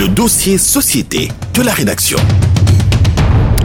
[0.00, 2.16] Le dossier société de la rédaction.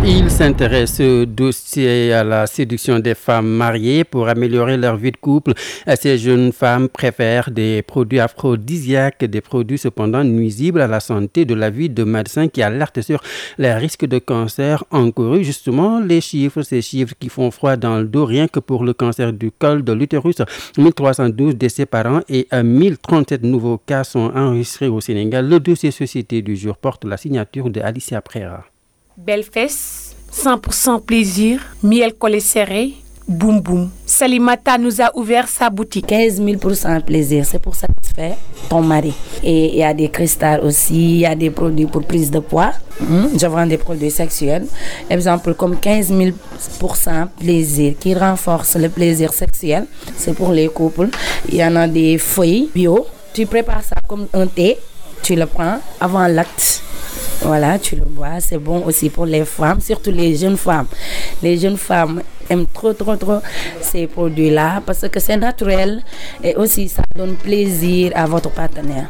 [0.07, 5.17] Il s'intéresse au dossier à la séduction des femmes mariées pour améliorer leur vie de
[5.17, 5.53] couple.
[5.99, 11.55] Ces jeunes femmes préfèrent des produits aphrodisiaques, des produits cependant nuisibles à la santé de
[11.55, 13.19] la vie de médecins qui alertent sur
[13.57, 15.43] les risques de cancer encourus.
[15.43, 18.93] Justement, les chiffres, ces chiffres qui font froid dans le dos, rien que pour le
[18.93, 20.35] cancer du col de l'utérus,
[20.77, 25.49] 1312 décès par an et 1037 nouveaux cas sont enregistrés au Sénégal.
[25.49, 28.65] Le dossier société du jour porte la signature de Alicia Prera.
[30.35, 32.39] 100% plaisir, miel collé
[33.27, 33.89] boum boum.
[34.05, 36.05] Salimata nous a ouvert sa boutique.
[36.07, 38.37] 15 000% plaisir, c'est pour satisfaire
[38.69, 39.13] ton mari.
[39.43, 42.39] Et il y a des cristals aussi, il y a des produits pour prise de
[42.39, 42.73] poids.
[42.99, 44.67] Hmm, Je vends des produits sexuels.
[45.09, 49.85] Exemple, comme 15 000% plaisir qui renforce le plaisir sexuel.
[50.17, 51.09] C'est pour les couples.
[51.49, 53.07] Il y en a des feuilles bio.
[53.33, 54.77] Tu prépares ça comme un thé.
[55.23, 56.74] Tu le prends avant l'acte.
[57.45, 58.39] Voilà, tu le bois.
[58.39, 60.87] C'est bon aussi pour les femmes, surtout les jeunes femmes.
[61.43, 63.39] Les jeunes femmes aiment trop, trop, trop
[63.81, 66.03] ces produits-là parce que c'est naturel
[66.43, 69.07] et aussi ça donne plaisir à votre partenaire.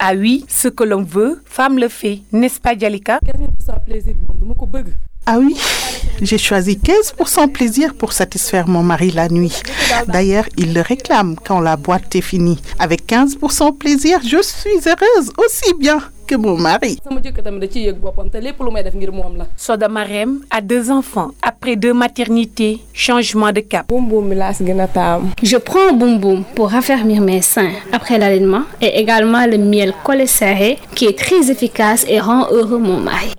[0.00, 3.18] Ah oui, ce que l'on veut, femme le fait, n'est-ce pas Jalika
[5.28, 5.56] Ah oui,
[6.22, 9.60] j'ai choisi 15% plaisir pour satisfaire mon mari la nuit.
[10.06, 12.60] D'ailleurs, il le réclame quand la boîte est finie.
[12.78, 16.98] Avec 15% plaisir, je suis heureuse aussi bien que mon mari.
[19.56, 21.30] Soda Marem a deux enfants.
[21.42, 23.86] Après deux maternités, changement de cap.
[25.42, 29.92] Je prends un boum boum pour raffermir mes seins après l'allaitement et également le miel
[30.04, 33.32] collé serré qui est très efficace et rend heureux mon mari.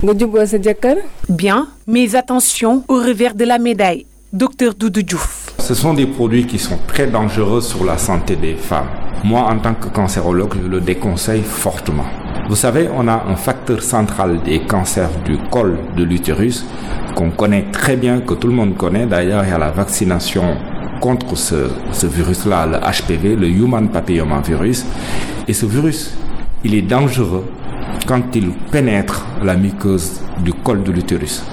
[1.30, 4.06] Bien, mais attention au revers de la médaille.
[4.34, 5.54] Docteur Doudou Diouf.
[5.60, 8.90] Ce sont des produits qui sont très dangereux sur la santé des femmes.
[9.24, 12.06] Moi, en tant que cancérologue, je le déconseille fortement.
[12.50, 16.66] Vous savez, on a un facteur central des cancers du col de l'utérus
[17.14, 19.06] qu'on connaît très bien, que tout le monde connaît.
[19.06, 20.56] D'ailleurs, il y a la vaccination
[21.02, 24.86] contre ce, virus-là, le HPV, le Human Papillomavirus.
[25.50, 26.16] Et ce virus,
[26.64, 27.44] il est dangereux
[28.08, 31.44] quand il pénètre la muqueuse du col de l'utérus.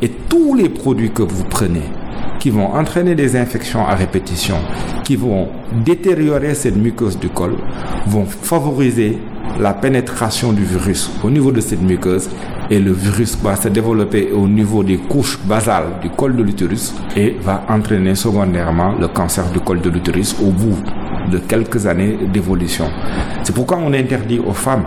[0.00, 1.90] Et tous les produits que vous prenez,
[2.38, 4.58] qui vont entraîner des infections à répétition,
[5.02, 5.48] qui vont
[5.84, 7.56] détériorer cette muqueuse du col,
[8.06, 9.18] vont favoriser
[9.58, 12.28] la pénétration du virus au niveau de cette muqueuse
[12.70, 16.94] et le virus va se développer au niveau des couches basales du col de l'utérus
[17.16, 20.76] et va entraîner secondairement le cancer du col de l'utérus au bout
[21.30, 22.86] de quelques années d'évolution.
[23.42, 24.84] C'est pourquoi on interdit aux femmes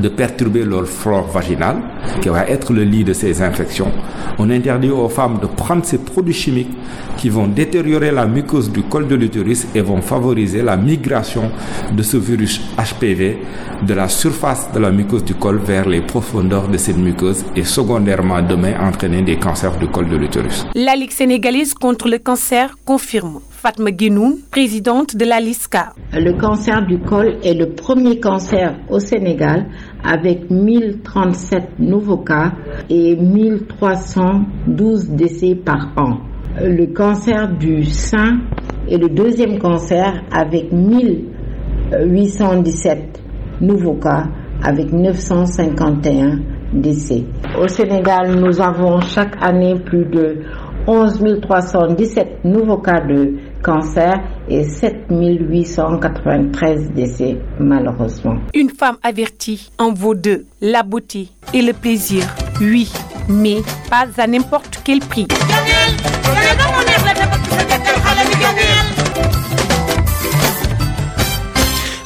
[0.00, 1.76] de perturber leur flore vaginale,
[2.20, 3.92] qui va être le lit de ces infections.
[4.38, 6.76] On interdit aux femmes de prendre ces produits chimiques
[7.16, 11.50] qui vont détériorer la muqueuse du col de l'utérus et vont favoriser la migration
[11.92, 13.38] de ce virus HPV
[13.86, 17.64] de la surface de la muqueuse du col vers les profondeurs de cette muqueuse et
[17.64, 20.64] secondairement demain entraîner des cancers du col de l'utérus.
[20.74, 23.40] La Ligue sénégalaise contre le cancer confirme.
[23.50, 25.92] Fatma Guinoun, présidente de la LISCA.
[26.12, 29.66] Le cancer du col est le premier cancer au Sénégal
[30.04, 32.52] avec 1037 nouveaux cas
[32.88, 36.18] et 1312 décès par an.
[36.60, 38.40] Le cancer du sein
[38.88, 43.22] est le deuxième cancer avec 1817
[43.60, 44.24] nouveaux cas
[44.62, 46.38] avec 951
[46.72, 47.24] décès.
[47.60, 50.38] Au Sénégal, nous avons chaque année plus de
[50.86, 54.14] 11 317 nouveaux cas de cancer
[54.48, 58.36] et 7 893 décès malheureusement.
[58.54, 62.22] Une femme avertie en vaut deux, la beauté et le plaisir.
[62.60, 62.90] Oui,
[63.28, 63.58] mais
[63.90, 65.26] pas à n'importe quel prix.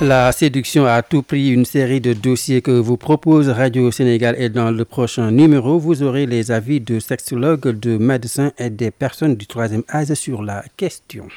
[0.02, 4.48] La séduction à tout prix, une série de dossiers que vous propose Radio Sénégal et
[4.48, 9.34] dans le prochain numéro, vous aurez les avis de sexologues, de médecins et des personnes
[9.34, 11.28] du troisième âge sur la question.